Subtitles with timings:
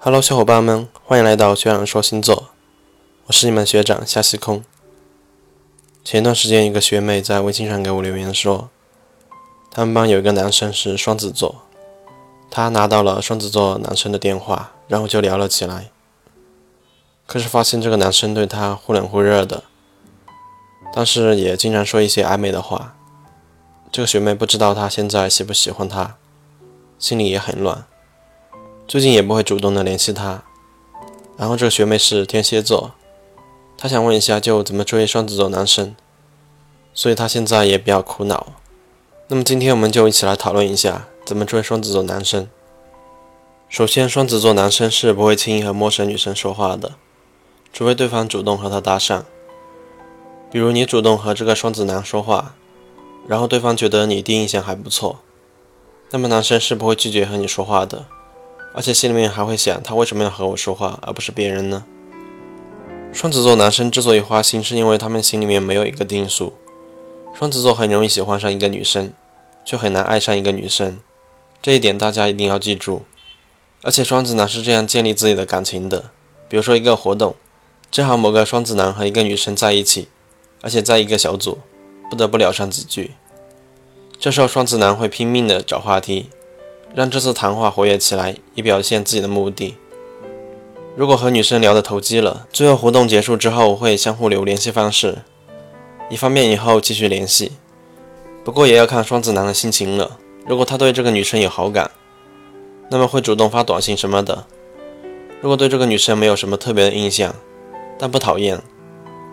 [0.00, 2.50] Hello，小伙伴们，欢迎来到学长说星座，
[3.26, 4.62] 我是你们学长夏西空。
[6.04, 8.70] 前一段时间，一个学妹在微信上给我留言说，
[9.72, 11.62] 他们班有一个男生是双子座，
[12.48, 15.90] 她拿到了双子座男生的电话，然后就聊了起来。
[17.26, 19.64] 可是发现这个男生对她忽冷忽热的，
[20.94, 22.94] 但是也经常说一些暧昧的话。
[23.90, 26.16] 这个学妹不知道他现在喜不喜欢她，
[27.00, 27.84] 心里也很乱。
[28.88, 30.42] 最近也不会主动的联系他。
[31.36, 32.92] 然后这个学妹是天蝎座，
[33.76, 35.94] 她想问一下就怎么追双子座男生，
[36.94, 38.46] 所以她现在也比较苦恼。
[39.28, 42.48] 那么今天我们就一起来讨论一下怎么追双子座男生。
[43.68, 46.92] 首先，双子座男生是不会轻易和陌生女生说话的，
[47.70, 49.24] 除非对方主动和他搭讪。
[50.50, 52.54] 比如你主动和这个双子男说话。
[53.26, 55.18] 然后对方觉得你第一印象还不错，
[56.10, 58.06] 那么男生是不会拒绝和你说话的，
[58.78, 61.84] 而且心里面还会想他为什么要和我说话，而不是别人呢？
[63.12, 66.54] 双子座男生之所以花心，是因为他们心里面没有一个定数。
[67.34, 69.12] 双子座很容易喜欢上一个女生，
[69.64, 71.00] 却很难爱上一个女生，
[71.60, 73.02] 这一点大家一定要记住。
[73.82, 76.10] 而且双子男是这样建立自己的感情的，
[76.48, 77.34] 比如说一个活动，
[77.90, 80.06] 正好某个双子男和一个女生在一起，
[80.62, 81.58] 而且在一个小组。
[82.08, 83.14] 不得不聊上几句，
[84.20, 86.30] 这时候双子男会拼命的找话题，
[86.94, 89.76] 让这次谈话活跃起来，以表现自己的目的。
[90.96, 95.18] 如果和女生聊得投机了，最后活动结束之后会相互留联系方式，
[96.10, 97.52] 以方便以后继续联系。
[98.44, 100.18] 不过也要看双子男的心情了。
[100.46, 101.90] 如果他对这个女生有好感，
[102.90, 104.46] 那么会主动发短信什么的；
[105.40, 107.34] 如果对这个女生没有什么特别的印象，
[107.98, 108.60] 但不讨厌。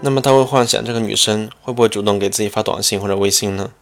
[0.00, 3.72] 那么他会幻想这个女生会不会主动给自己发短信或者微信呢？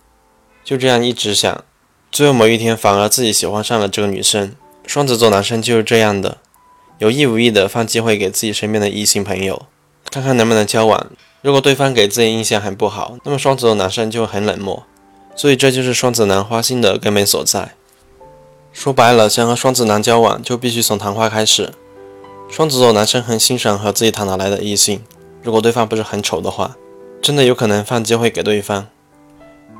[0.64, 1.64] 就这样一直想，
[2.10, 4.54] 最后某一天反而自己喜欢上了这个女生。
[4.86, 6.38] 双子座男生就是这样的，
[6.98, 9.66] 有意无意的放机会给自己身边的异性朋友，
[10.10, 11.06] 看看能不能交往。
[11.42, 14.84] 如果对方给自己印象很不好，那么双子座男生就会很冷漠。
[15.36, 17.74] 所以这就是双子男花心的根本所在。
[18.72, 21.72] 说白了，想和双子男交往，就必须从谈话开始。
[22.48, 25.04] 双子座男生很欣赏和自己谈得来的异性。
[25.42, 26.76] 如果对方不是很丑的话，
[27.20, 28.88] 真的有可能放机会给对方。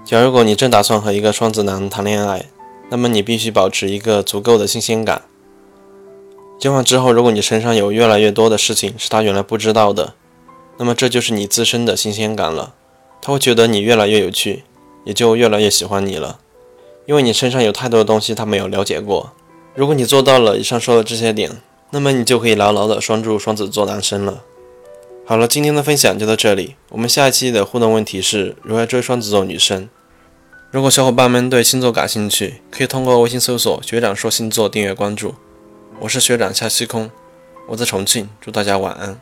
[0.08, 2.46] 假如果你正打算和一个双子男谈恋爱，
[2.88, 5.20] 那么你必须保持一个足够的新鲜感。
[6.58, 10.14] 交往之后，如果你身上有越来越多的事情是他原来不知道的，
[10.78, 12.72] 那么这就是你自身的新鲜感了。
[13.20, 14.64] 他会觉得你越来越有趣，
[15.04, 16.38] 也就越来越喜欢你了，
[17.04, 19.34] 因为你身上有太多的东西他没有了解过。
[19.75, 24.42] 如果你做到了以上说的这些点，那么你就可以牢牢的拴住双子座男生了。
[25.26, 26.76] 好了，今天的分享就到这里。
[26.92, 29.90] 我们下一期的互动问题是如何追双子座女生。
[30.71, 35.34] 如果小伙伴们对星座感兴趣，可以通过微信搜索“学长说星座”订阅关注。
[36.01, 37.11] 我是学长夏西空，
[37.69, 39.19] 我在重庆，祝大家晚安。